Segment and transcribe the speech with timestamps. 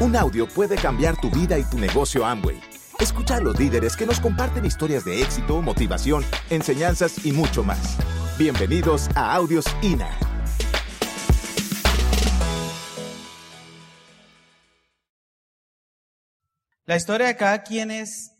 [0.00, 2.58] Un audio puede cambiar tu vida y tu negocio Amway.
[2.98, 7.98] Escucha a los líderes que nos comparten historias de éxito, motivación, enseñanzas y mucho más.
[8.38, 10.08] Bienvenidos a Audios INA.
[16.86, 18.32] La historia de cada quien es,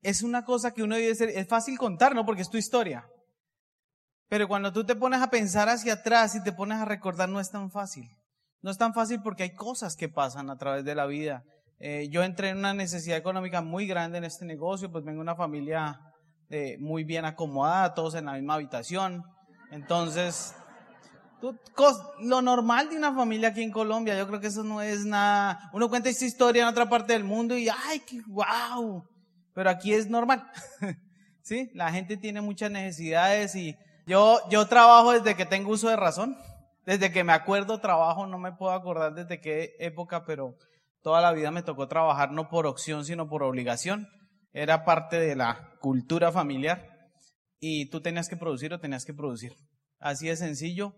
[0.00, 2.24] es una cosa que uno debe ser, es fácil contar, ¿no?
[2.24, 3.06] Porque es tu historia.
[4.30, 7.38] Pero cuando tú te pones a pensar hacia atrás y te pones a recordar, no
[7.38, 8.08] es tan fácil.
[8.62, 11.44] No es tan fácil porque hay cosas que pasan a través de la vida.
[11.78, 15.22] Eh, yo entré en una necesidad económica muy grande en este negocio, pues vengo de
[15.22, 15.98] una familia
[16.50, 19.24] eh, muy bien acomodada, todos en la misma habitación.
[19.70, 20.54] Entonces,
[22.20, 25.70] lo normal de una familia aquí en Colombia, yo creo que eso no es nada.
[25.72, 29.04] Uno cuenta esta historia en otra parte del mundo y ¡ay, qué wow!
[29.54, 30.46] Pero aquí es normal.
[31.42, 31.70] ¿Sí?
[31.74, 33.74] La gente tiene muchas necesidades y
[34.06, 36.36] yo, yo trabajo desde que tengo uso de razón.
[36.90, 40.56] Desde que me acuerdo trabajo, no me puedo acordar desde qué época, pero
[41.02, 44.08] toda la vida me tocó trabajar no por opción, sino por obligación.
[44.52, 46.84] Era parte de la cultura familiar
[47.60, 49.52] y tú tenías que producir o tenías que producir.
[50.00, 50.96] Así de sencillo.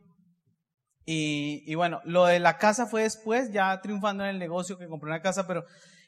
[1.04, 4.88] Y, y bueno, lo de la casa fue después, ya triunfando en el negocio, que
[4.88, 5.62] compré una casa, pero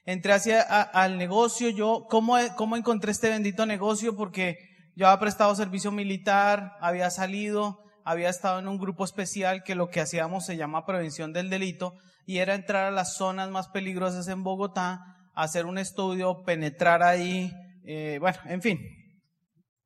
[0.06, 1.68] entré hacia al negocio.
[1.68, 4.16] Yo, ¿cómo, ¿cómo encontré este bendito negocio?
[4.16, 4.56] Porque
[4.96, 9.88] yo había prestado servicio militar, había salido, había estado en un grupo especial que lo
[9.88, 11.94] que hacíamos se llama prevención del delito
[12.26, 15.00] y era entrar a las zonas más peligrosas en Bogotá,
[15.34, 17.52] hacer un estudio, penetrar ahí,
[17.84, 18.80] eh, bueno, en fin,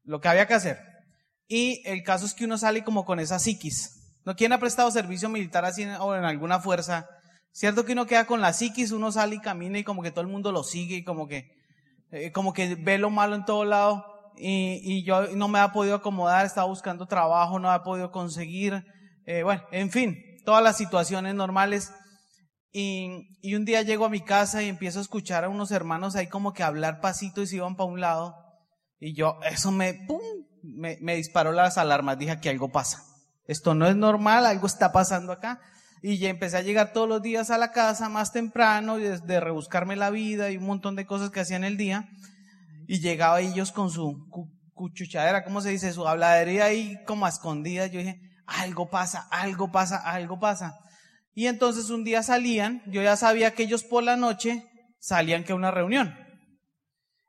[0.02, 0.78] lo que había que hacer.
[1.46, 3.94] Y el caso es que uno sale como con esa psiquis.
[4.24, 4.36] ¿No?
[4.36, 7.08] ¿Quién ha prestado servicio militar así o en alguna fuerza?
[7.52, 10.20] Cierto que uno queda con la psiquis, uno sale y camina y como que todo
[10.20, 11.50] el mundo lo sigue y como que,
[12.11, 14.05] eh, como que ve lo malo en todo lado
[14.41, 18.84] y, y, yo no me ha podido acomodar, estaba buscando trabajo, no ha podido conseguir,
[19.27, 21.92] eh, bueno, en fin, todas las situaciones normales.
[22.72, 26.17] Y, y, un día llego a mi casa y empiezo a escuchar a unos hermanos
[26.17, 28.36] ahí como que hablar pasito y se iban para un lado.
[29.01, 30.20] Y yo, eso me, pum,
[30.63, 33.02] me, disparó las alarmas, dije que algo pasa.
[33.46, 35.61] Esto no es normal, algo está pasando acá.
[36.02, 39.40] Y ya empecé a llegar todos los días a la casa más temprano, de, de
[39.40, 42.08] rebuscarme la vida y un montón de cosas que hacía en el día
[42.89, 44.27] y llegaba ellos con su
[44.73, 45.93] cuchuchadera, ¿cómo se dice?
[45.93, 47.91] Su habladería ahí como a escondidas.
[47.91, 50.75] Yo dije, algo pasa, algo pasa, algo pasa.
[51.35, 54.65] Y entonces un día salían, yo ya sabía que ellos por la noche
[54.99, 56.17] salían que a una reunión.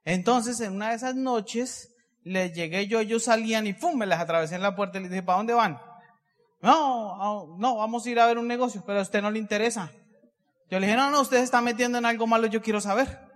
[0.06, 1.94] Entonces en una de esas noches
[2.24, 3.98] les llegué yo, ellos salían y ¡pum!
[3.98, 5.78] me las atravesé en la puerta y les dije, ¿para dónde van?
[6.62, 9.92] No, no, vamos a ir a ver un negocio, pero a usted no le interesa.
[10.72, 13.29] Yo le dije, no, no, usted se está metiendo en algo malo, yo quiero saber.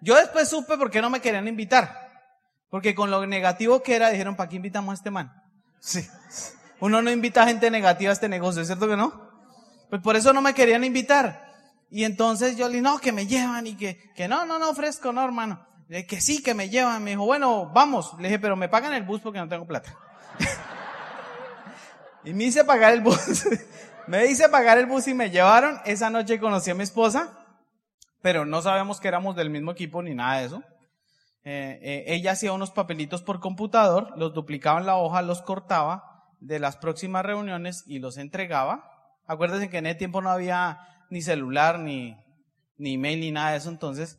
[0.00, 2.08] Yo después supe por qué no me querían invitar.
[2.70, 5.32] Porque con lo negativo que era, dijeron, ¿para qué invitamos a este man?
[5.80, 6.06] Sí.
[6.80, 9.28] Uno no invita a gente negativa a este negocio, ¿cierto que no?
[9.88, 11.48] Pues por eso no me querían invitar.
[11.90, 14.74] Y entonces yo le dije, no, que me llevan y que, que no, no, no,
[14.74, 15.66] fresco, no, hermano.
[15.88, 17.02] Le dije, que sí, que me llevan.
[17.02, 18.14] Me dijo, bueno, vamos.
[18.18, 19.96] Le dije, pero me pagan el bus porque no tengo plata.
[22.24, 23.48] y me hice pagar el bus.
[24.06, 25.80] me hice pagar el bus y me llevaron.
[25.86, 27.37] Esa noche conocí a mi esposa
[28.22, 30.62] pero no sabemos que éramos del mismo equipo ni nada de eso.
[31.44, 36.04] Eh, eh, ella hacía unos papelitos por computador, los duplicaba en la hoja, los cortaba
[36.40, 38.84] de las próximas reuniones y los entregaba.
[39.26, 40.80] Acuérdense que en ese tiempo no había
[41.10, 42.16] ni celular, ni,
[42.76, 44.18] ni email, ni nada de eso, entonces.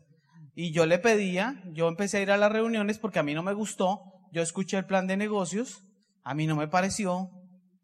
[0.55, 3.43] Y yo le pedía, yo empecé a ir a las reuniones porque a mí no
[3.43, 4.01] me gustó,
[4.31, 5.83] yo escuché el plan de negocios,
[6.23, 7.29] a mí no me pareció,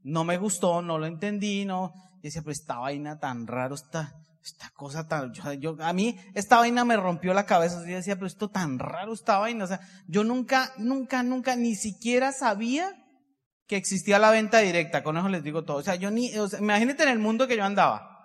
[0.04, 1.94] no me gustó, no lo entendí, no.
[2.20, 4.14] Y decía, pues esta vaina tan raro está
[4.46, 8.28] esta cosa tan, yo, a mí esta vaina me rompió la cabeza, yo decía, pero
[8.28, 12.96] esto tan raro esta vaina, o sea, yo nunca, nunca, nunca, ni siquiera sabía
[13.68, 16.48] que existía la venta directa, con eso les digo todo, o sea, yo ni, o
[16.48, 18.16] sea, imagínate en el mundo que yo andaba,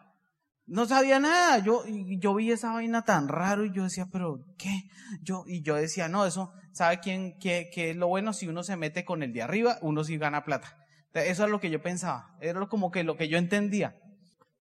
[0.66, 1.84] no sabía nada, yo,
[2.20, 4.84] yo vi esa vaina tan raro y yo decía, pero, ¿qué?
[5.22, 8.32] Yo, y yo decía, no, eso, ¿sabe quién, qué, qué es lo bueno?
[8.32, 10.76] Si uno se mete con el de arriba, uno sí gana plata.
[11.12, 13.96] Eso es lo que yo pensaba, era como que lo que yo entendía.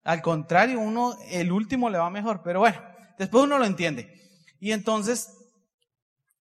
[0.05, 2.79] Al contrario, uno, el último le va mejor, pero bueno,
[3.19, 4.13] después uno lo entiende.
[4.59, 5.29] Y entonces,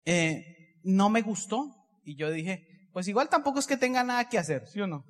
[0.06, 4.38] eh, no me gustó y yo dije, pues igual tampoco es que tenga nada que
[4.38, 5.06] hacer, ¿sí o no?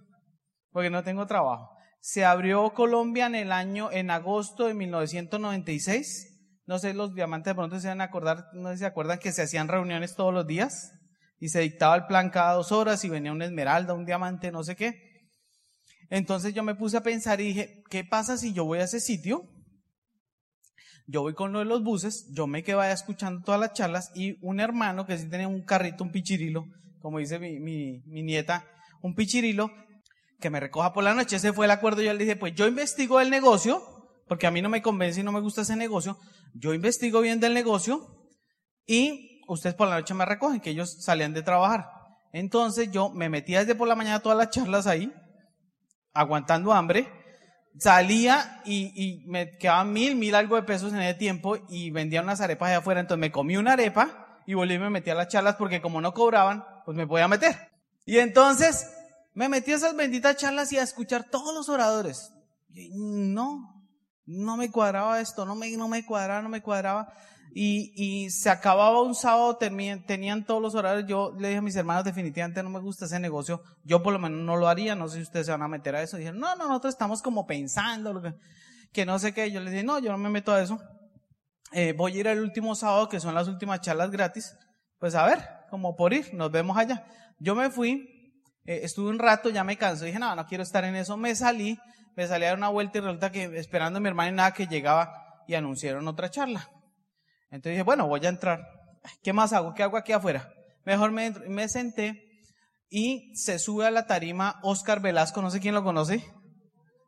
[0.71, 1.69] Porque no tengo trabajo.
[1.99, 6.27] Se abrió Colombia en el año, en agosto de 1996.
[6.65, 9.19] No sé, los diamantes de pronto se van a acordar, no sé si se acuerdan
[9.19, 10.93] que se hacían reuniones todos los días
[11.39, 14.63] y se dictaba el plan cada dos horas y venía una esmeralda, un diamante, no
[14.63, 15.10] sé qué.
[16.11, 18.99] Entonces yo me puse a pensar y dije, ¿qué pasa si yo voy a ese
[18.99, 19.49] sitio?
[21.07, 24.11] Yo voy con uno de los buses, yo me quedo vaya escuchando todas las charlas
[24.13, 26.65] y un hermano que sí tenía un carrito, un pichirilo,
[27.01, 28.67] como dice mi nieta,
[29.01, 29.71] un pichirilo,
[30.41, 31.37] que me recoja por la noche.
[31.37, 32.01] Ese fue el acuerdo.
[32.01, 33.81] Yo le dije, pues yo investigo el negocio,
[34.27, 36.17] porque a mí no me convence y no me gusta ese negocio.
[36.53, 38.29] Yo investigo bien del negocio
[38.85, 41.85] y ustedes por la noche me recogen, que ellos salían de trabajar.
[42.33, 45.13] Entonces yo me metía desde por la mañana todas las charlas ahí,
[46.13, 47.07] aguantando hambre,
[47.77, 52.41] salía y, me quedaban mil, mil algo de pesos en ese tiempo y vendía unas
[52.41, 52.99] arepas allá afuera.
[52.99, 56.01] Entonces me comí una arepa y volví y me metí a las charlas porque como
[56.01, 57.71] no cobraban, pues me podía meter.
[58.05, 58.91] Y entonces
[59.33, 62.33] me metí a esas benditas charlas y a escuchar todos los oradores.
[62.69, 63.83] No,
[64.25, 67.13] no me cuadraba esto, no me, no me cuadraba, no me cuadraba.
[67.53, 71.05] Y, se acababa un sábado, tenían, todos los horarios.
[71.07, 73.61] Yo le dije a mis hermanos, definitivamente no me gusta ese negocio.
[73.83, 74.95] Yo por lo menos no lo haría.
[74.95, 76.17] No sé si ustedes se van a meter a eso.
[76.17, 78.33] Dijeron, no, no, nosotros estamos como pensando, que,
[78.93, 79.51] que no sé qué.
[79.51, 80.79] Yo les dije, no, yo no me meto a eso.
[81.73, 84.55] Eh, voy a ir el último sábado, que son las últimas charlas gratis.
[84.97, 85.39] Pues a ver,
[85.69, 87.05] como por ir, nos vemos allá.
[87.39, 88.33] Yo me fui,
[88.65, 91.17] eh, estuve un rato, ya me cansé, dije, no, no quiero estar en eso.
[91.17, 91.77] Me salí,
[92.15, 94.53] me salí a dar una vuelta y resulta que esperando a mi hermana y nada
[94.53, 96.69] que llegaba y anunciaron otra charla.
[97.51, 98.65] Entonces dije, bueno, voy a entrar.
[99.21, 99.73] ¿Qué más hago?
[99.73, 100.53] ¿Qué hago aquí afuera?
[100.85, 102.23] Mejor me, me senté
[102.89, 106.25] y se sube a la tarima Oscar Velasco, no sé quién lo conoce.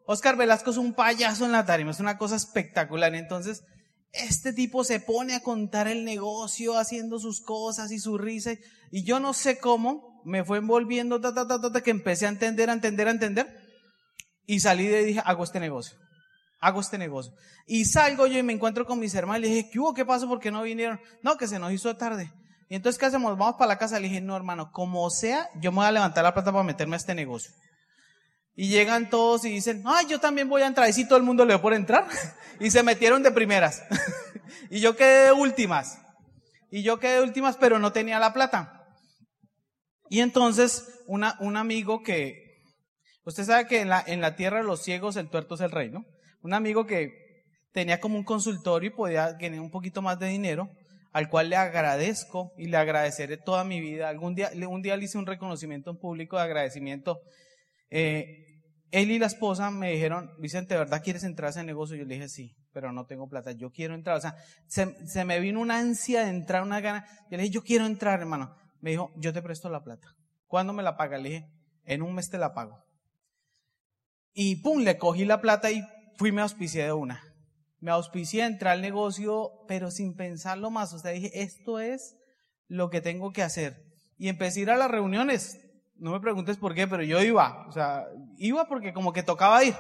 [0.06, 3.16] Oscar Velasco es un payaso en la tarima, es una cosa espectacular.
[3.16, 3.64] Entonces,
[4.12, 8.52] este tipo se pone a contar el negocio, haciendo sus cosas y su risa.
[8.92, 12.30] Y yo no sé cómo, me fue envolviendo, ta, ta, ta, ta, que empecé a
[12.30, 13.48] entender, a entender, a entender.
[14.46, 15.98] Y salí de y dije, hago este negocio
[16.64, 17.34] hago este negocio.
[17.68, 19.94] Y salgo yo y me encuentro con mis hermanos y le dije, ¿qué hubo?
[19.94, 20.28] ¿Qué pasó?
[20.28, 21.00] ¿Por qué no vinieron?
[21.22, 22.32] No, que se nos hizo tarde.
[22.70, 23.38] Y entonces, ¿qué hacemos?
[23.38, 24.00] Vamos para la casa.
[24.00, 26.96] Le dije, no, hermano, como sea, yo me voy a levantar la plata para meterme
[26.96, 27.54] a este negocio.
[28.56, 30.90] Y llegan todos y dicen, ay, yo también voy a entrar.
[30.90, 32.08] Y sí, todo el mundo le dio por entrar.
[32.60, 33.84] y se metieron de primeras.
[34.70, 36.00] y yo quedé de últimas.
[36.72, 38.86] Y yo quedé de últimas, pero no tenía la plata.
[40.10, 42.64] Y entonces, un amigo que,
[43.26, 45.72] usted sabe que en la, en la tierra de los ciegos el tuerto es el
[45.72, 46.06] rey, ¿no?
[46.44, 47.24] Un amigo que
[47.72, 50.70] tenía como un consultorio y podía ganar un poquito más de dinero,
[51.12, 54.10] al cual le agradezco y le agradeceré toda mi vida.
[54.10, 57.20] Algún día, un día le hice un reconocimiento en público de agradecimiento.
[57.90, 58.62] Eh,
[58.92, 61.96] él y la esposa me dijeron, Vicente, ¿verdad quieres entrar a ese negocio?
[61.96, 64.18] Yo le dije, sí, pero no tengo plata, yo quiero entrar.
[64.18, 64.36] O sea,
[64.68, 67.06] se, se me vino una ansia de entrar, una gana.
[67.32, 68.56] Yo le dije, yo quiero entrar, hermano.
[68.82, 70.16] Me dijo, yo te presto la plata.
[70.48, 71.18] ¿Cuándo me la paga?
[71.18, 71.48] Le dije,
[71.86, 72.84] en un mes te la pago.
[74.34, 75.84] Y pum, le cogí la plata y
[76.18, 77.22] fui me auspicié de una.
[77.80, 80.94] Me auspicié, entré al negocio, pero sin pensarlo más.
[80.94, 82.16] O sea, dije, esto es
[82.68, 83.84] lo que tengo que hacer.
[84.18, 85.60] Y empecé a ir a las reuniones.
[85.96, 87.68] No me preguntes por qué, pero yo iba.
[87.68, 88.06] O sea,
[88.38, 89.76] iba porque como que tocaba ir.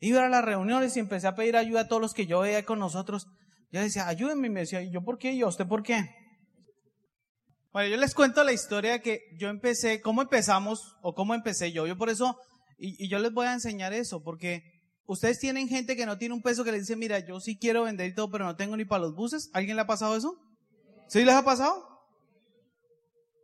[0.00, 2.64] Iba a las reuniones y empecé a pedir ayuda a todos los que yo veía
[2.64, 3.28] con nosotros.
[3.70, 4.48] Yo decía, ayúdenme.
[4.48, 5.32] Y me decía, ¿y yo por qué?
[5.32, 6.10] ¿Y usted por qué?
[7.72, 11.86] Bueno, yo les cuento la historia que yo empecé, cómo empezamos o cómo empecé yo.
[11.86, 12.36] Yo por eso,
[12.78, 14.71] y, y yo les voy a enseñar eso, porque
[15.12, 17.84] Ustedes tienen gente que no tiene un peso que le dice, mira, yo sí quiero
[17.84, 19.50] vender y todo, pero no tengo ni para los buses.
[19.52, 20.38] ¿Alguien le ha pasado eso?
[21.06, 21.86] ¿Sí les ha pasado?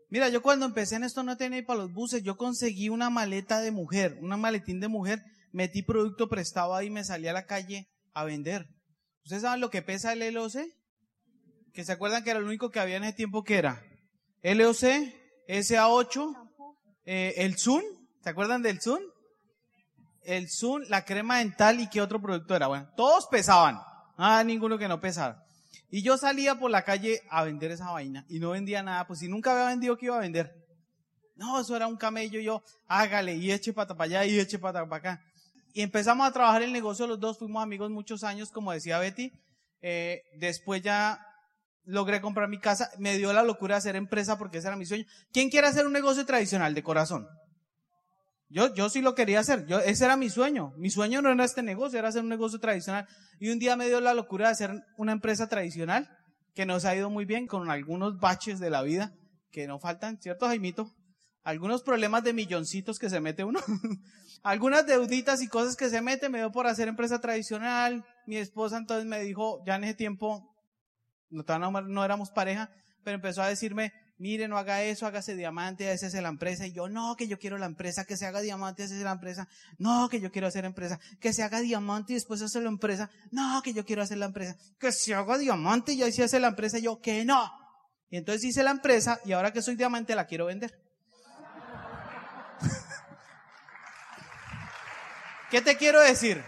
[0.08, 2.22] Mira, yo cuando empecé en esto no tenía ni para los buses.
[2.22, 5.22] Yo conseguí una maleta de mujer, una maletín de mujer,
[5.52, 8.66] metí producto prestado ahí y me salí a la calle a vender.
[9.24, 10.54] ¿Ustedes saben lo que pesa el LOC?
[11.74, 13.84] Que se acuerdan que era lo único que había en ese tiempo que era
[14.42, 15.12] LOC,
[15.48, 16.48] SA8,
[17.04, 17.82] eh, el Zoom.
[18.22, 19.02] ¿Se acuerdan del Zoom?
[20.28, 22.66] El Zoom, la crema dental y qué otro producto era.
[22.66, 23.80] Bueno, todos pesaban.
[24.18, 25.42] Ah, ninguno que no pesara.
[25.90, 29.20] Y yo salía por la calle a vender esa vaina y no vendía nada, pues
[29.20, 30.54] si nunca había vendido, ¿qué iba a vender?
[31.34, 34.86] No, eso era un camello, yo, hágale y eche pata para allá y eche pata
[34.86, 35.24] para acá.
[35.72, 39.32] Y empezamos a trabajar el negocio los dos, fuimos amigos muchos años, como decía Betty.
[39.80, 41.24] Eh, después ya
[41.84, 44.84] logré comprar mi casa, me dio la locura de hacer empresa porque ese era mi
[44.84, 45.06] sueño.
[45.32, 47.26] ¿Quién quiere hacer un negocio tradicional de corazón?
[48.50, 49.66] Yo, sí lo quería hacer.
[49.66, 50.72] Yo, ese era mi sueño.
[50.76, 53.06] Mi sueño no era este negocio, era hacer un negocio tradicional.
[53.38, 56.08] Y un día me dio la locura de hacer una empresa tradicional
[56.54, 59.12] que nos ha ido muy bien con algunos baches de la vida
[59.50, 60.94] que no faltan, ¿cierto, Jaimito?
[61.44, 63.60] Algunos problemas de milloncitos que se mete uno.
[64.42, 66.28] Algunas deuditas y cosas que se mete.
[66.28, 68.04] Me dio por hacer empresa tradicional.
[68.26, 70.54] Mi esposa entonces me dijo, ya en ese tiempo,
[71.30, 72.70] no, no éramos pareja,
[73.04, 76.66] pero empezó a decirme, mire, no haga eso, hágase diamante, esa es la empresa.
[76.66, 79.12] Y yo, no, que yo quiero la empresa, que se haga diamante, esa es la
[79.12, 79.48] empresa.
[79.78, 83.10] No, que yo quiero hacer empresa, que se haga diamante y después hacer la empresa.
[83.30, 86.40] No, que yo quiero hacer la empresa, que se haga diamante y ahí se hace
[86.40, 86.78] la empresa.
[86.78, 87.50] Y yo, que no.
[88.10, 90.82] Y entonces hice la empresa y ahora que soy diamante la quiero vender.
[95.50, 96.42] ¿Qué te quiero decir?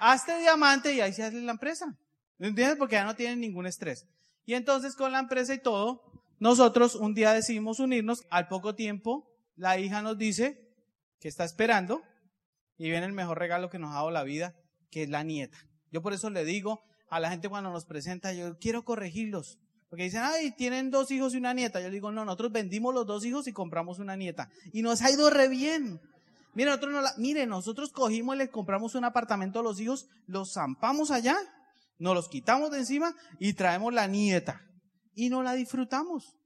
[0.00, 1.86] Hazte diamante y ahí se hace la empresa.
[2.38, 2.76] ¿Entiendes?
[2.76, 4.06] Porque ya no tienen ningún estrés.
[4.44, 9.28] Y entonces con la empresa y todo, nosotros un día decidimos unirnos, al poco tiempo
[9.56, 10.68] la hija nos dice
[11.20, 12.02] que está esperando
[12.76, 14.54] y viene el mejor regalo que nos ha dado la vida,
[14.90, 15.58] que es la nieta.
[15.90, 16.80] Yo por eso le digo
[17.10, 19.58] a la gente cuando nos presenta, yo quiero corregirlos.
[19.88, 21.80] Porque dicen, ay, tienen dos hijos y una nieta.
[21.80, 24.50] Yo digo, no, nosotros vendimos los dos hijos y compramos una nieta.
[24.72, 25.98] Y nos ha ido re bien.
[26.54, 30.08] Mire, nosotros, no la, mire, nosotros cogimos y les compramos un apartamento a los hijos,
[30.26, 31.36] los zampamos allá,
[31.98, 34.67] nos los quitamos de encima y traemos la nieta.
[35.18, 36.36] Y no la disfrutamos.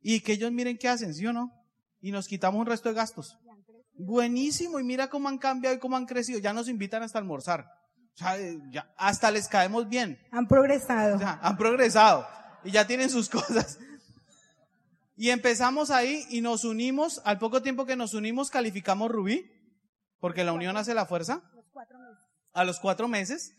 [0.00, 1.52] Y que ellos miren qué hacen, ¿sí o no?
[2.00, 3.38] Y nos quitamos un resto de gastos.
[3.92, 6.40] Buenísimo, y mira cómo han cambiado y cómo han crecido.
[6.40, 7.70] Ya nos invitan hasta almorzar.
[8.12, 8.36] O sea,
[8.72, 10.18] ya, hasta les caemos bien.
[10.32, 11.14] Han progresado.
[11.14, 12.26] O sea, han progresado
[12.64, 13.78] y ya tienen sus cosas.
[15.14, 19.48] Y empezamos ahí y nos unimos, al poco tiempo que nos unimos calificamos Rubí,
[20.18, 21.44] porque la unión hace la fuerza.
[22.54, 23.54] A los cuatro meses.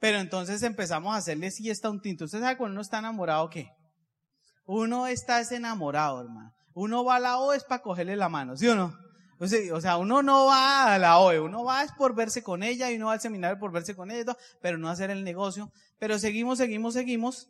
[0.00, 2.24] Pero entonces empezamos a hacerle siesta a un tinto.
[2.24, 3.70] ¿Usted sabe cuando uno está enamorado qué?
[4.64, 6.52] Uno está enamorado, hermano.
[6.74, 8.96] Uno va a la O es para cogerle la mano, ¿sí o no?
[9.40, 12.90] O sea, uno no va a la OE, uno va es por verse con ella
[12.90, 15.72] y uno va al seminario por verse con ella, pero no hacer el negocio.
[15.98, 17.48] Pero seguimos, seguimos, seguimos.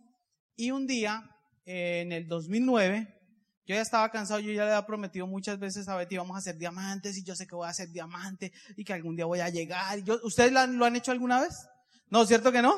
[0.54, 1.28] Y un día,
[1.64, 3.20] en el 2009,
[3.66, 6.38] yo ya estaba cansado, yo ya le había prometido muchas veces a Betty, vamos a
[6.38, 9.40] hacer diamantes y yo sé que voy a hacer diamante y que algún día voy
[9.40, 9.98] a llegar.
[10.22, 11.66] ¿Ustedes lo han, hecho alguna vez?
[12.10, 12.76] No, ¿cierto que no?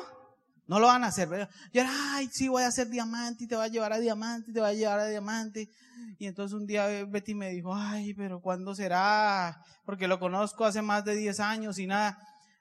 [0.67, 1.27] No lo van a hacer.
[1.27, 4.51] Pero yo ay, sí, voy a hacer diamante y te voy a llevar a diamante
[4.51, 5.69] y te voy a llevar a diamante.
[6.17, 9.61] Y entonces un día Betty me dijo, ay, pero ¿cuándo será?
[9.85, 12.17] Porque lo conozco hace más de 10 años y nada.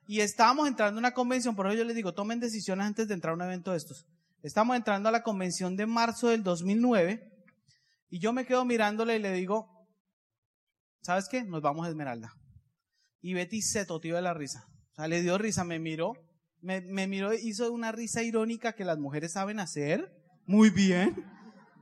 [0.07, 3.15] Y estábamos entrando a una convención, por eso yo les digo, tomen decisiones antes de
[3.15, 4.07] entrar a un evento de estos.
[4.43, 7.33] Estamos entrando a la convención de marzo del 2009
[8.11, 9.87] y yo me quedo mirándole y le digo,
[11.03, 11.45] ¿sabes qué?
[11.45, 12.33] Nos vamos a Esmeralda.
[13.21, 14.67] Y Betty se totió de la risa.
[14.93, 16.13] O sea, le dio risa, me miró,
[16.63, 20.11] me, me miró, hizo una risa irónica que las mujeres saben hacer
[20.47, 21.25] muy bien.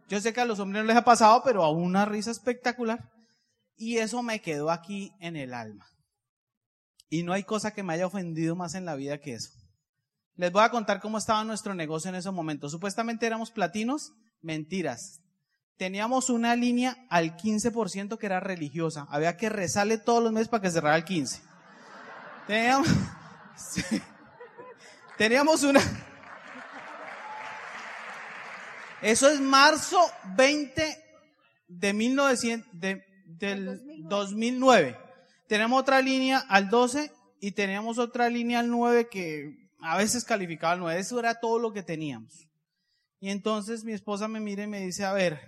[0.08, 3.10] Yo sé que a los hombres no les ha pasado, pero a una risa espectacular.
[3.76, 5.86] Y eso me quedó aquí en el alma.
[7.08, 9.50] Y no hay cosa que me haya ofendido más en la vida que eso.
[10.34, 12.68] Les voy a contar cómo estaba nuestro negocio en ese momento.
[12.68, 15.20] Supuestamente éramos platinos, mentiras.
[15.76, 19.06] Teníamos una línea al 15% que era religiosa.
[19.10, 21.40] Había que rezarle todos los meses para que cerrara el 15.
[22.46, 22.88] Teníamos,
[25.20, 25.82] teníamos una...
[29.02, 30.00] Eso es marzo
[30.34, 30.96] 20
[31.68, 32.72] de 1900,
[33.26, 34.96] del 2009.
[35.46, 40.72] Tenemos otra línea al 12 y teníamos otra línea al 9 que a veces calificaba
[40.72, 42.48] al 9, eso era todo lo que teníamos.
[43.18, 45.38] Y entonces mi esposa me mira y me dice, a ver,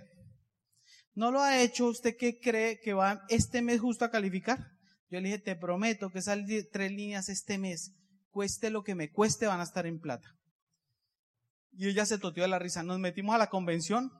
[1.15, 4.59] ¿no lo ha hecho usted que cree que va este mes justo a calificar?
[5.09, 6.37] Yo le dije, te prometo que esas
[6.71, 7.91] tres líneas este mes,
[8.33, 10.35] cueste lo que me cueste, van a estar en plata.
[11.71, 12.83] Y ella se toteó de la risa.
[12.83, 14.11] Nos metimos a la convención,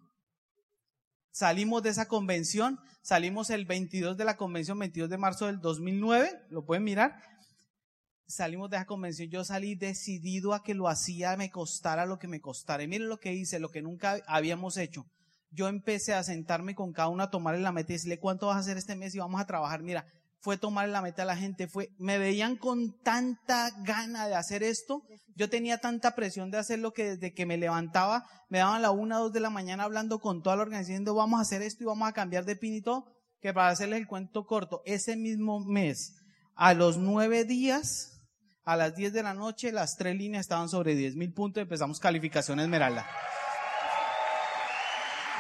[1.32, 6.32] salimos de esa convención, salimos el 22 de la convención, 22 de marzo del 2009,
[6.50, 7.16] lo pueden mirar,
[8.28, 12.28] salimos de esa convención, yo salí decidido a que lo hacía, me costara lo que
[12.28, 12.84] me costara.
[12.84, 15.06] Y miren lo que hice, lo que nunca habíamos hecho.
[15.52, 18.58] Yo empecé a sentarme con cada uno a tomarle la meta y decirle cuánto vas
[18.58, 19.84] a hacer este mes y vamos a trabajar.
[19.84, 20.08] Mira,
[20.44, 24.62] fue tomarle la meta a la gente, fue, me veían con tanta gana de hacer
[24.62, 25.02] esto.
[25.36, 29.20] Yo tenía tanta presión de hacerlo que desde que me levantaba, me daban la una,
[29.20, 32.10] dos de la mañana hablando con toda la organización, vamos a hacer esto y vamos
[32.10, 32.84] a cambiar de pin
[33.40, 36.16] que para hacerles el cuento corto, ese mismo mes,
[36.56, 38.22] a los nueve días,
[38.66, 41.64] a las 10 de la noche las tres líneas estaban sobre 10 mil puntos y
[41.64, 43.08] empezamos calificación Esmeralda.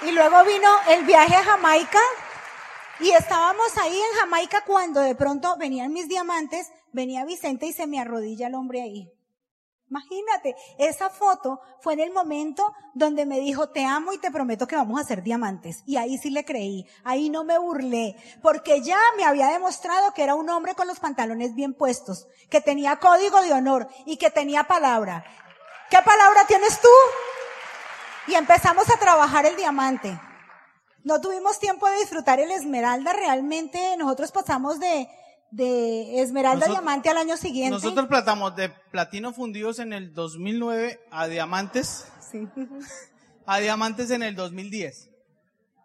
[0.05, 1.99] Y luego vino el viaje a Jamaica
[2.99, 7.87] y estábamos ahí en Jamaica cuando de pronto venían mis diamantes, venía Vicente y se
[7.87, 9.11] me arrodilla el hombre ahí.
[9.89, 14.65] Imagínate, esa foto fue en el momento donde me dijo, te amo y te prometo
[14.65, 15.83] que vamos a ser diamantes.
[15.85, 20.23] Y ahí sí le creí, ahí no me burlé, porque ya me había demostrado que
[20.23, 24.31] era un hombre con los pantalones bien puestos, que tenía código de honor y que
[24.31, 25.23] tenía palabra.
[25.91, 26.87] ¿Qué palabra tienes tú?
[28.31, 30.19] Y empezamos a trabajar el diamante.
[31.03, 35.09] No tuvimos tiempo de disfrutar el esmeralda, realmente nosotros pasamos de,
[35.51, 37.71] de esmeralda diamante al año siguiente.
[37.71, 42.05] Nosotros platamos de platino fundidos en el 2009 a diamantes.
[42.31, 42.47] Sí.
[43.45, 45.09] A diamantes en el 2010.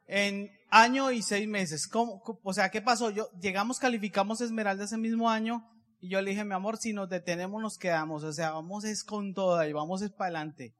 [0.07, 1.89] En año y seis meses.
[1.89, 3.11] ¿Cómo, o sea, ¿qué pasó?
[3.11, 5.69] Yo, llegamos, calificamos esmeralda ese mismo año
[6.01, 8.23] y yo le dije, mi amor, si nos detenemos nos quedamos.
[8.23, 10.73] O sea, vamos es con toda y vamos es para adelante.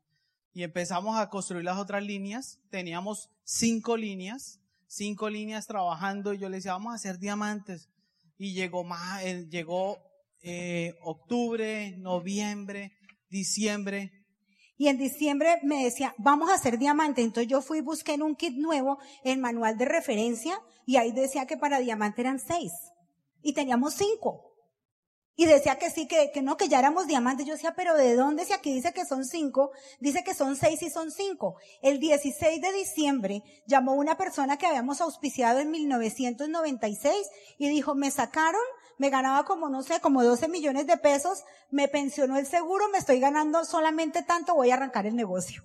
[0.59, 2.59] Y empezamos a construir las otras líneas.
[2.69, 7.89] Teníamos cinco líneas, cinco líneas trabajando y yo le decía, vamos a hacer diamantes
[8.37, 9.99] y llegó más, llegó
[10.43, 12.91] eh, octubre, noviembre,
[13.31, 14.11] diciembre.
[14.77, 17.23] Y en diciembre me decía, vamos a hacer diamante.
[17.23, 21.47] Entonces yo fui busqué en un kit nuevo el manual de referencia y ahí decía
[21.47, 22.73] que para diamante eran seis.
[23.43, 24.48] Y teníamos cinco.
[25.41, 27.47] Y decía que sí, que, que no, que ya éramos diamantes.
[27.47, 28.45] Yo decía, pero ¿de dónde?
[28.45, 31.55] Si aquí dice que son cinco, dice que son seis y son cinco.
[31.81, 37.15] El 16 de diciembre llamó una persona que habíamos auspiciado en 1996
[37.57, 38.61] y dijo, me sacaron,
[38.99, 42.99] me ganaba como, no sé, como 12 millones de pesos, me pensionó el seguro, me
[42.99, 45.63] estoy ganando solamente tanto, voy a arrancar el negocio.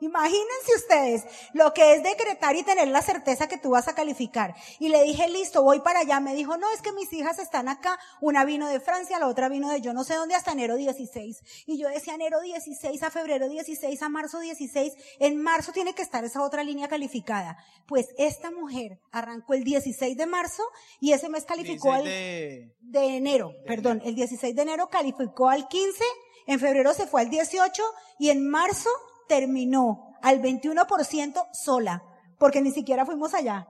[0.00, 4.54] Imagínense ustedes lo que es decretar y tener la certeza que tú vas a calificar.
[4.78, 6.20] Y le dije, listo, voy para allá.
[6.20, 7.98] Me dijo, no, es que mis hijas están acá.
[8.20, 11.64] Una vino de Francia, la otra vino de yo no sé dónde hasta enero 16.
[11.66, 14.92] Y yo decía enero 16 a febrero 16 a marzo 16.
[15.20, 17.56] En marzo tiene que estar esa otra línea calificada.
[17.86, 20.62] Pues esta mujer arrancó el 16 de marzo
[21.00, 22.74] y ese mes calificó al, de...
[22.80, 26.04] de enero, perdón, el 16 de enero calificó al 15,
[26.46, 27.82] en febrero se fue al 18
[28.18, 28.90] y en marzo
[29.28, 32.02] terminó al 21% sola,
[32.38, 33.66] porque ni siquiera fuimos allá.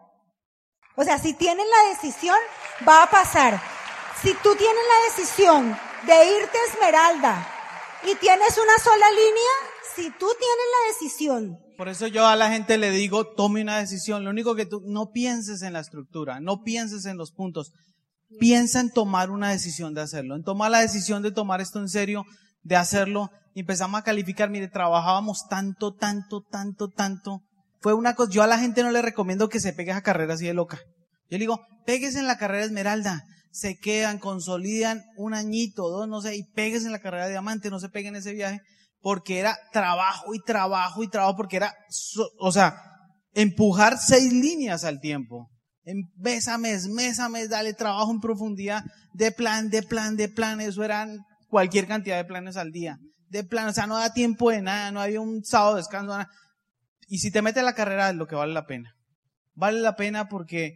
[0.97, 2.37] O sea, si tienen la decisión,
[2.87, 3.61] va a pasar.
[4.23, 7.47] Si tú tienes la decisión de irte Esmeralda
[8.05, 11.59] y tienes una sola línea, si tú tienes la decisión.
[11.77, 14.25] Por eso yo a la gente le digo, tome una decisión.
[14.25, 17.73] Lo único que tú, no pienses en la estructura, no pienses en los puntos.
[18.39, 21.89] Piensa en tomar una decisión de hacerlo, en tomar la decisión de tomar esto en
[21.89, 22.25] serio,
[22.65, 23.31] de hacerlo
[23.61, 27.43] empezamos a calificar, mire, trabajábamos tanto, tanto, tanto, tanto.
[27.81, 30.35] Fue una cosa, yo a la gente no le recomiendo que se pegue a carrera
[30.35, 30.79] así de loca.
[31.31, 36.21] Yo le digo, pegues en la carrera Esmeralda, se quedan, consolidan un añito, dos, no
[36.21, 38.61] sé, y pegues en la carrera de Diamante, no se peguen en ese viaje,
[39.01, 41.75] porque era trabajo y trabajo y trabajo, porque era,
[42.41, 42.77] o sea,
[43.35, 45.51] empujar seis líneas al tiempo.
[45.85, 50.17] En mes a mes, mes a mes, dale trabajo en profundidad, de plan, de plan,
[50.17, 51.19] de plan, eso eran
[51.55, 54.91] cualquier cantidad de planes al día de plan, o sea, no da tiempo de nada,
[54.91, 56.29] no había un sábado de descanso, nada.
[57.07, 58.95] Y si te metes en la carrera es lo que vale la pena.
[59.55, 60.73] Vale la pena porque,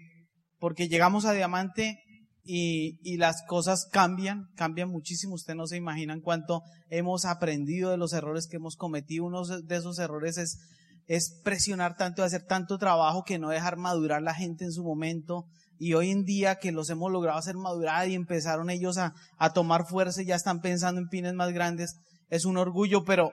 [0.58, 2.00] porque llegamos a diamante
[2.44, 5.34] y, y las cosas cambian, cambian muchísimo.
[5.34, 9.24] Ustedes no se imaginan cuánto hemos aprendido de los errores que hemos cometido.
[9.24, 10.58] Uno de esos errores es,
[11.06, 15.46] es presionar tanto, hacer tanto trabajo que no dejar madurar la gente en su momento.
[15.78, 19.52] Y hoy en día que los hemos logrado hacer madurar y empezaron ellos a, a
[19.52, 21.96] tomar fuerza y ya están pensando en pines más grandes,
[22.28, 23.32] es un orgullo, pero,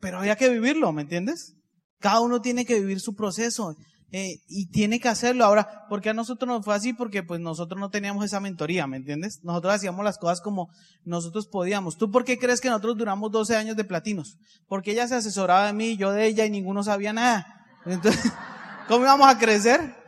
[0.00, 1.54] pero había que vivirlo, ¿me entiendes?
[2.00, 3.76] Cada uno tiene que vivir su proceso
[4.14, 5.44] eh, y tiene que hacerlo.
[5.46, 6.92] Ahora, ¿por qué a nosotros nos fue así?
[6.92, 9.40] Porque pues nosotros no teníamos esa mentoría, ¿me entiendes?
[9.42, 10.68] Nosotros hacíamos las cosas como
[11.04, 11.96] nosotros podíamos.
[11.96, 14.36] ¿Tú por qué crees que nosotros duramos 12 años de platinos?
[14.68, 17.46] Porque ella se asesoraba de mí, yo de ella y ninguno sabía nada.
[17.86, 18.30] Entonces,
[18.88, 20.01] ¿cómo íbamos a crecer?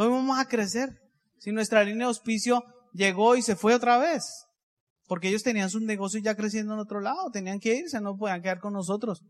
[0.00, 0.98] ¿Cómo íbamos a crecer?
[1.36, 4.46] Si nuestra línea de auspicio llegó y se fue otra vez.
[5.06, 8.40] Porque ellos tenían sus negocios ya creciendo en otro lado, tenían que irse, no podían
[8.40, 9.22] quedar con nosotros.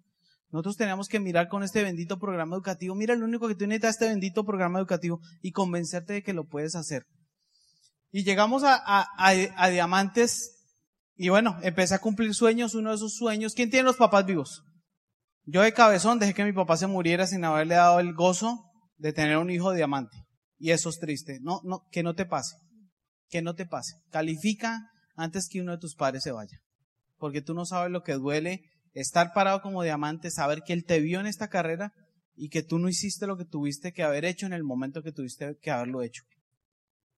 [0.53, 2.95] Nosotros teníamos que mirar con este bendito programa educativo.
[2.95, 6.47] Mira, lo único que tú necesitas este bendito programa educativo y convencerte de que lo
[6.47, 7.05] puedes hacer.
[8.13, 10.53] Y llegamos a, a, a, Diamantes
[11.17, 13.55] y bueno, empecé a cumplir sueños, uno de esos sueños.
[13.55, 14.63] ¿Quién tiene los papás vivos?
[15.47, 19.13] Yo de cabezón dejé que mi papá se muriera sin haberle dado el gozo de
[19.13, 20.30] tener un hijo diamante.
[20.61, 21.39] Y eso es triste.
[21.41, 22.55] No, no, que no te pase.
[23.31, 23.95] Que no te pase.
[24.11, 26.61] Califica, antes que uno de tus padres se vaya.
[27.17, 28.61] Porque tú no sabes lo que duele
[28.93, 31.93] estar parado como diamante, saber que él te vio en esta carrera
[32.37, 35.13] y que tú no hiciste lo que tuviste que haber hecho en el momento que
[35.13, 36.25] tuviste que haberlo hecho.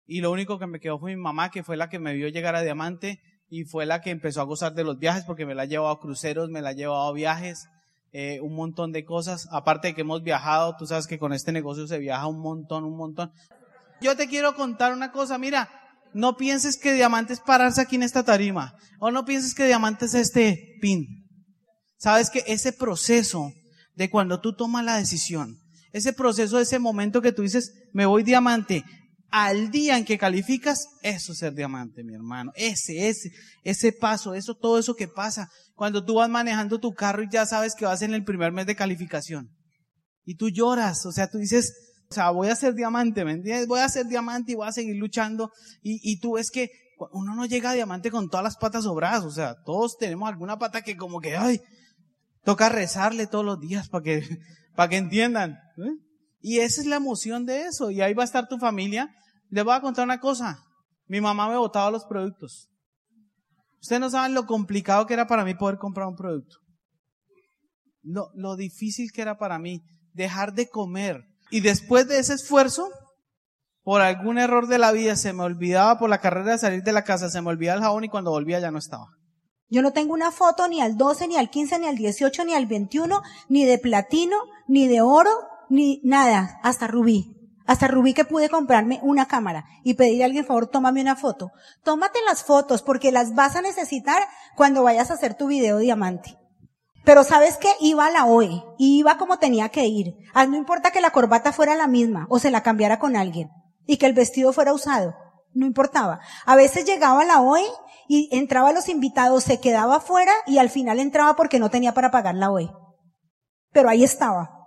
[0.07, 2.29] Y lo único que me quedó fue mi mamá, que fue la que me vio
[2.29, 5.55] llegar a diamante y fue la que empezó a gozar de los viajes porque me
[5.55, 7.67] la ha llevado a cruceros, me la ha llevado a viajes,
[8.13, 9.49] eh, un montón de cosas.
[9.51, 12.85] Aparte de que hemos viajado, tú sabes que con este negocio se viaja un montón,
[12.85, 13.33] un montón.
[14.01, 15.69] Yo te quiero contar una cosa, mira,
[16.13, 18.75] no pienses que diamante es pararse aquí en esta tarima.
[18.99, 21.07] O no pienses que diamante es este pin.
[21.97, 23.53] Sabes que ese proceso
[23.95, 25.59] de cuando tú tomas la decisión,
[25.93, 28.85] ese proceso, ese momento que tú dices, me voy diamante,
[29.33, 32.53] al día en que calificas, eso es ser diamante, mi hermano.
[32.55, 33.31] Ese, ese,
[33.65, 35.49] ese paso, eso, todo eso que pasa.
[35.75, 38.67] Cuando tú vas manejando tu carro y ya sabes que vas en el primer mes
[38.67, 39.49] de calificación.
[40.25, 41.73] Y tú lloras, o sea, tú dices,
[42.11, 43.67] o sea, voy a ser diamante, ¿me entiendes?
[43.67, 45.51] Voy a ser diamante y voy a seguir luchando.
[45.81, 46.71] Y, y tú ves que
[47.13, 49.25] uno no llega a diamante con todas las patas sobradas.
[49.25, 51.63] O sea, todos tenemos alguna pata que como que, ay,
[52.45, 54.23] toca rezarle todos los días para que,
[54.77, 55.53] para que entiendan.
[55.79, 55.97] ¿eh?
[56.43, 57.91] Y esa es la emoción de eso.
[57.91, 59.09] Y ahí va a estar tu familia.
[59.49, 60.59] Les voy a contar una cosa.
[61.07, 62.69] Mi mamá me botaba los productos.
[63.81, 66.57] Ustedes no saben lo complicado que era para mí poder comprar un producto.
[68.03, 69.81] Lo, lo difícil que era para mí
[70.13, 72.89] dejar de comer y después de ese esfuerzo,
[73.83, 76.93] por algún error de la vida, se me olvidaba por la carrera de salir de
[76.93, 79.07] la casa, se me olvidaba el jabón y cuando volvía ya no estaba.
[79.69, 82.55] Yo no tengo una foto ni al 12, ni al 15, ni al 18, ni
[82.55, 85.31] al 21, ni de platino, ni de oro,
[85.73, 87.39] ni nada, hasta rubí.
[87.65, 91.17] Hasta Rubí que pude comprarme una cámara y pedirle a alguien, por favor, tómame una
[91.17, 91.53] foto.
[91.85, 94.23] Tómate las fotos porque las vas a necesitar
[94.57, 96.37] cuando vayas a hacer tu video diamante.
[97.05, 100.15] Pero sabes que iba a la OE y iba como tenía que ir.
[100.35, 103.51] No importa que la corbata fuera la misma o se la cambiara con alguien
[103.87, 105.15] y que el vestido fuera usado.
[105.55, 106.21] No importaba.
[106.45, 107.65] A veces llegaba a la OE
[108.09, 111.95] y entraba a los invitados, se quedaba afuera y al final entraba porque no tenía
[111.95, 112.71] para pagar la OE.
[113.73, 114.62] Pero ahí estaba.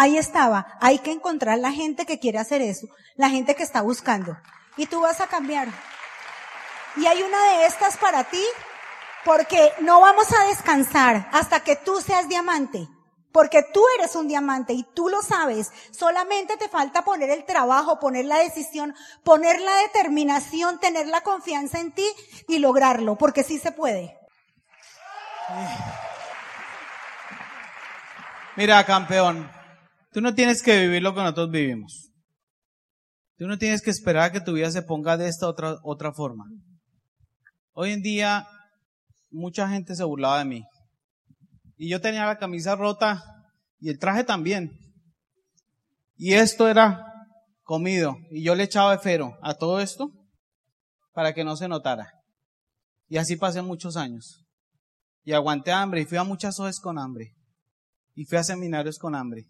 [0.00, 0.78] Ahí estaba.
[0.80, 4.36] Hay que encontrar la gente que quiere hacer eso, la gente que está buscando.
[4.76, 5.66] Y tú vas a cambiar.
[6.94, 8.44] Y hay una de estas para ti,
[9.24, 12.86] porque no vamos a descansar hasta que tú seas diamante.
[13.32, 15.72] Porque tú eres un diamante y tú lo sabes.
[15.90, 21.80] Solamente te falta poner el trabajo, poner la decisión, poner la determinación, tener la confianza
[21.80, 22.08] en ti
[22.46, 24.16] y lograrlo, porque sí se puede.
[28.54, 29.57] Mira, campeón,
[30.18, 32.10] Tú no tienes que vivir lo que nosotros vivimos.
[33.36, 36.12] Tú no tienes que esperar a que tu vida se ponga de esta otra, otra
[36.12, 36.44] forma.
[37.72, 38.44] Hoy en día,
[39.30, 40.64] mucha gente se burlaba de mí.
[41.76, 43.22] Y yo tenía la camisa rota
[43.78, 44.72] y el traje también.
[46.16, 47.00] Y esto era
[47.62, 48.16] comido.
[48.32, 50.10] Y yo le echaba efero a todo esto
[51.12, 52.10] para que no se notara.
[53.06, 54.44] Y así pasé muchos años.
[55.22, 57.36] Y aguanté hambre y fui a muchas hojas con hambre.
[58.16, 59.46] Y fui a seminarios con hambre.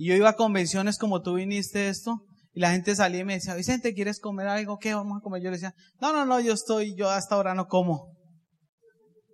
[0.00, 3.34] Y yo iba a convenciones como tú viniste esto, y la gente salía y me
[3.34, 4.78] decía, Vicente, ¿quieres comer algo?
[4.78, 5.42] ¿Qué vamos a comer?
[5.42, 8.16] Yo le decía, no, no, no, yo estoy, yo hasta ahora no como.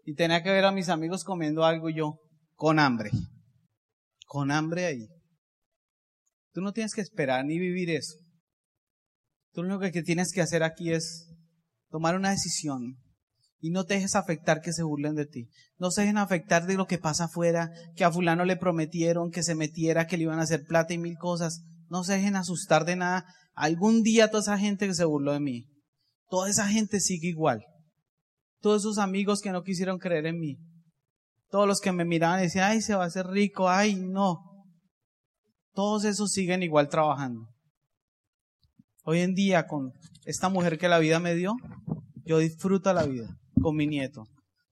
[0.05, 2.19] Y tenía que ver a mis amigos comiendo algo yo,
[2.57, 3.13] con hambre.
[4.27, 5.07] Con hambre ahí.
[6.53, 8.17] Tú no tienes que esperar ni vivir eso.
[9.53, 11.33] Tú lo único que tienes que hacer aquí es
[11.91, 12.97] tomar una decisión
[13.61, 15.49] y no te dejes afectar que se burlen de ti.
[15.79, 19.43] No se dejen afectar de lo que pasa afuera, que a fulano le prometieron que
[19.43, 21.63] se metiera, que le iban a hacer plata y mil cosas.
[21.89, 23.25] No se dejen asustar de nada.
[23.55, 25.67] Algún día toda esa gente que se burló de mí,
[26.29, 27.65] toda esa gente sigue igual.
[28.61, 30.59] Todos esos amigos que no quisieron creer en mí.
[31.49, 34.41] Todos los que me miraban y decían, ay, se va a hacer rico, ay, no.
[35.73, 37.49] Todos esos siguen igual trabajando.
[39.05, 39.93] Hoy en día, con
[40.25, 41.55] esta mujer que la vida me dio,
[42.25, 44.25] yo disfruto la vida con mi nieto.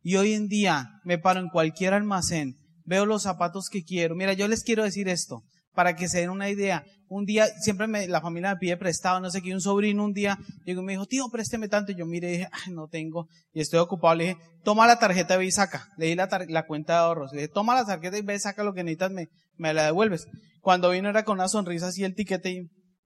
[0.02, 4.14] Y hoy en día me paro en cualquier almacén, veo los zapatos que quiero.
[4.14, 5.42] Mira, yo les quiero decir esto,
[5.74, 6.84] para que se den una idea.
[7.08, 10.12] Un día, siempre me, la familia me pide prestado, no sé qué, un sobrino un
[10.12, 11.92] día llegó y me dijo, tío, présteme tanto.
[11.92, 14.14] Yo mire, dije, no tengo, y estoy ocupado.
[14.14, 15.88] Le dije, toma la tarjeta y saca.
[15.96, 17.32] Le di la, cuenta de ahorros.
[17.32, 20.26] Le dije, toma la tarjeta y ve saca lo que necesitas, me, la devuelves.
[20.60, 22.60] Cuando vino era con una sonrisa así el tiquete y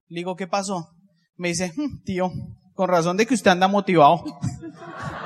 [0.07, 0.89] le digo, ¿qué pasó?
[1.35, 2.31] Me dice, hm, tío,
[2.73, 4.23] con razón de que usted anda motivado.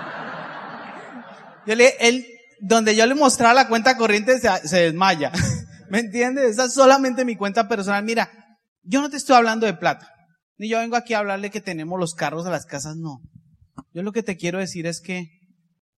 [1.65, 2.26] Yo le, él,
[2.60, 5.32] donde yo le mostraba la cuenta corriente se, desmaya.
[5.89, 6.52] ¿Me entiendes?
[6.52, 8.04] Esa es solamente mi cuenta personal.
[8.04, 8.32] Mira,
[8.84, 10.10] yo no te estoy hablando de plata.
[10.58, 13.21] Ni yo vengo aquí a hablarle que tenemos los carros a las casas, no.
[13.93, 15.28] Yo lo que te quiero decir es que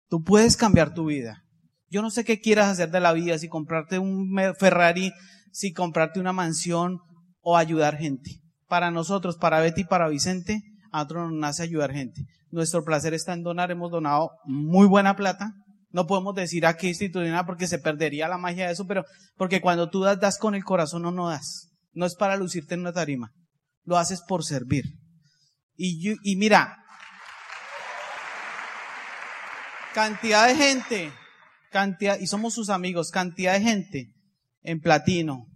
[0.09, 1.43] tú puedes cambiar tu vida.
[1.89, 5.13] Yo no sé qué quieras hacer de la vida, si comprarte un Ferrari,
[5.51, 6.99] si comprarte una mansión
[7.41, 8.41] o ayudar gente.
[8.67, 10.61] Para nosotros, para Betty y para Vicente,
[10.97, 12.21] nosotros nos nace ayudar gente.
[12.51, 15.53] Nuestro placer está en donar, hemos donado muy buena plata.
[15.89, 19.05] No podemos decir a qué institución porque se perdería la magia de eso, pero
[19.37, 21.69] porque cuando tú das, das con el corazón o no das.
[21.93, 23.31] No es para lucirte en una tarima.
[23.83, 24.85] Lo haces por servir.
[25.77, 26.77] Y, y mira,
[29.93, 31.11] cantidad de gente,
[31.71, 34.13] cantidad, y somos sus amigos, cantidad de gente
[34.61, 35.47] en platino,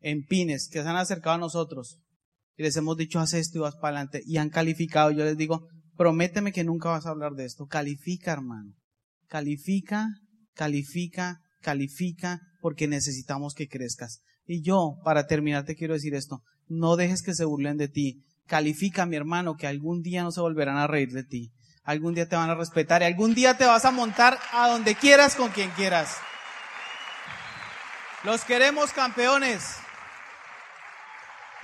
[0.00, 1.98] en pines, que se han acercado a nosotros
[2.56, 5.10] y les hemos dicho, haz esto y vas para adelante, y han calificado.
[5.10, 5.66] Yo les digo,
[5.96, 7.66] prométeme que nunca vas a hablar de esto.
[7.66, 8.72] Califica, hermano.
[9.28, 10.08] Califica,
[10.54, 14.20] califica, califica, porque necesitamos que crezcas.
[14.46, 16.42] Y yo, para terminar, te quiero decir esto.
[16.68, 18.22] No dejes que se burlen de ti.
[18.46, 21.52] Califica, mi hermano, que algún día no se volverán a reír de ti.
[21.82, 24.94] Algún día te van a respetar y algún día te vas a montar a donde
[24.94, 26.16] quieras con quien quieras.
[28.24, 29.76] Los queremos campeones.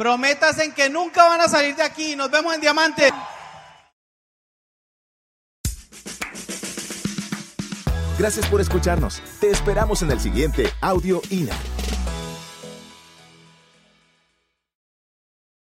[0.03, 2.17] Prometas en que nunca van a salir de aquí.
[2.17, 3.09] Nos vemos en Diamante.
[8.19, 9.23] Gracias por escucharnos.
[9.39, 11.55] Te esperamos en el siguiente Audio INA.